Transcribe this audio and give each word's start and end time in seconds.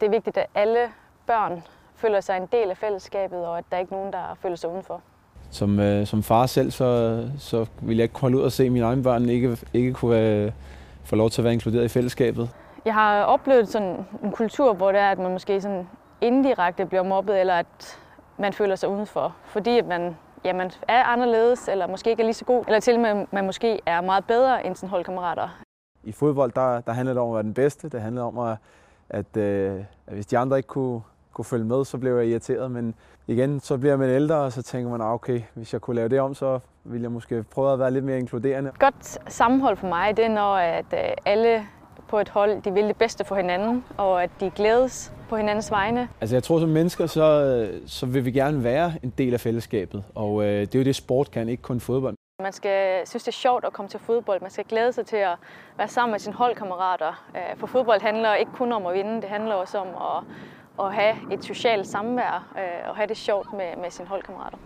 Det 0.00 0.06
er 0.06 0.10
vigtigt, 0.10 0.36
at 0.36 0.46
alle 0.54 0.78
børn 1.26 1.62
føler 1.94 2.20
sig 2.20 2.36
en 2.36 2.48
del 2.52 2.70
af 2.70 2.76
fællesskabet, 2.76 3.46
og 3.46 3.58
at 3.58 3.64
der 3.72 3.78
ikke 3.78 3.92
er 3.92 3.96
nogen, 3.96 4.12
der 4.12 4.36
føler 4.42 4.56
sig 4.56 4.70
udenfor. 4.70 5.00
Som, 5.50 5.80
øh, 5.80 6.06
som 6.06 6.22
far 6.22 6.46
selv, 6.46 6.70
så, 6.70 7.22
så 7.38 7.66
vil 7.82 7.96
jeg 7.96 8.02
ikke 8.04 8.20
holde 8.20 8.36
ud 8.36 8.42
og 8.42 8.52
se, 8.52 8.64
at 8.64 8.72
mine 8.72 8.84
egne 8.84 9.02
børn 9.02 9.28
ikke, 9.28 9.58
ikke 9.74 9.92
kunne 9.92 10.20
øh, 10.20 10.52
få 11.04 11.16
lov 11.16 11.30
til 11.30 11.40
at 11.40 11.44
være 11.44 11.52
inkluderet 11.52 11.84
i 11.84 11.88
fællesskabet. 11.88 12.50
Jeg 12.84 12.94
har 12.94 13.22
oplevet 13.22 13.68
sådan 13.68 14.06
en 14.22 14.32
kultur, 14.32 14.74
hvor 14.74 14.92
det 14.92 15.00
er, 15.00 15.10
at 15.10 15.18
man 15.18 15.32
måske 15.32 15.60
sådan 15.60 15.88
indirekte 16.20 16.86
bliver 16.86 17.02
mobbet, 17.02 17.40
eller 17.40 17.54
at 17.54 17.98
man 18.38 18.52
føler 18.52 18.74
sig 18.74 18.88
udenfor, 18.88 19.36
fordi 19.44 19.78
at 19.78 19.86
man, 19.86 20.16
ja, 20.44 20.52
man 20.52 20.70
er 20.88 21.04
anderledes, 21.04 21.68
eller 21.68 21.86
måske 21.86 22.10
ikke 22.10 22.22
er 22.22 22.26
lige 22.26 22.34
så 22.34 22.44
god, 22.44 22.64
eller 22.66 22.80
til 22.80 22.94
og 22.94 23.00
med, 23.00 23.10
at 23.10 23.32
man 23.32 23.46
måske 23.46 23.80
er 23.86 24.00
meget 24.00 24.24
bedre 24.24 24.66
end 24.66 24.76
sine 24.76 24.90
holdkammerater. 24.90 25.48
I 26.04 26.12
fodbold, 26.12 26.52
der, 26.52 26.80
der 26.80 26.92
handler 26.92 27.14
det 27.14 27.22
om 27.22 27.28
at 27.28 27.34
være 27.34 27.42
den 27.42 27.54
bedste. 27.54 27.88
Det 27.88 28.00
handler 28.00 28.22
om, 28.22 28.38
at, 28.38 28.56
at, 29.10 29.36
øh, 29.36 29.80
at 30.06 30.14
hvis 30.14 30.26
de 30.26 30.38
andre 30.38 30.56
ikke 30.56 30.66
kunne, 30.66 31.00
kunne 31.32 31.44
følge 31.44 31.64
med, 31.64 31.84
så 31.84 31.98
blev 31.98 32.16
jeg 32.16 32.26
irriteret. 32.26 32.70
Men 32.70 32.94
igen, 33.26 33.60
så 33.60 33.78
bliver 33.78 33.96
man 33.96 34.10
ældre, 34.10 34.36
og 34.36 34.52
så 34.52 34.62
tænker 34.62 34.90
man, 34.90 35.00
ah, 35.00 35.12
okay, 35.12 35.40
hvis 35.54 35.72
jeg 35.72 35.80
kunne 35.80 35.96
lave 35.96 36.08
det 36.08 36.20
om, 36.20 36.34
så 36.34 36.58
ville 36.84 37.02
jeg 37.02 37.12
måske 37.12 37.42
prøve 37.42 37.72
at 37.72 37.78
være 37.78 37.90
lidt 37.90 38.04
mere 38.04 38.18
inkluderende. 38.18 38.70
Godt 38.78 39.18
sammenhold 39.32 39.76
for 39.76 39.86
mig, 39.86 40.16
det 40.16 40.24
er 40.24 40.28
når 40.28 40.54
at 40.54 40.84
øh, 40.92 40.98
alle 41.24 41.66
på 42.08 42.18
et 42.18 42.28
hold, 42.28 42.62
de 42.62 42.72
vil 42.72 42.84
det 42.84 42.96
bedste 42.96 43.24
for 43.24 43.34
hinanden, 43.34 43.84
og 43.96 44.22
at 44.22 44.30
de 44.40 44.50
glædes 44.50 45.12
på 45.28 45.36
hinandens 45.36 45.70
vegne. 45.70 46.08
Altså 46.20 46.36
jeg 46.36 46.42
tror, 46.42 46.60
som 46.60 46.68
mennesker, 46.68 47.06
så, 47.06 47.68
så 47.86 48.06
vil 48.06 48.24
vi 48.24 48.30
gerne 48.30 48.64
være 48.64 48.92
en 49.02 49.12
del 49.18 49.34
af 49.34 49.40
fællesskabet, 49.40 50.04
og 50.14 50.42
øh, 50.44 50.60
det 50.60 50.74
er 50.74 50.78
jo 50.78 50.84
det, 50.84 50.96
sport 50.96 51.30
kan, 51.30 51.48
ikke 51.48 51.62
kun 51.62 51.80
fodbold. 51.80 52.14
Man 52.42 52.52
skal 52.52 53.06
synes, 53.06 53.24
det 53.24 53.28
er 53.28 53.32
sjovt 53.32 53.64
at 53.64 53.72
komme 53.72 53.88
til 53.88 54.00
fodbold. 54.00 54.40
Man 54.40 54.50
skal 54.50 54.64
glæde 54.64 54.92
sig 54.92 55.06
til 55.06 55.16
at 55.16 55.36
være 55.76 55.88
sammen 55.88 56.10
med 56.10 56.18
sine 56.18 56.34
holdkammerater. 56.34 57.28
Øh, 57.36 57.56
for 57.56 57.66
fodbold 57.66 58.00
handler 58.00 58.34
ikke 58.34 58.52
kun 58.52 58.72
om 58.72 58.86
at 58.86 58.94
vinde, 58.94 59.22
det 59.22 59.30
handler 59.30 59.54
også 59.54 59.78
om 59.78 59.88
at, 59.88 60.24
at 60.86 60.94
have 60.94 61.16
et 61.32 61.44
socialt 61.44 61.86
samvær 61.86 62.54
øh, 62.58 62.88
og 62.88 62.96
have 62.96 63.06
det 63.06 63.16
sjovt 63.16 63.52
med, 63.52 63.76
med 63.76 63.90
sine 63.90 64.08
holdkammerater. 64.08 64.58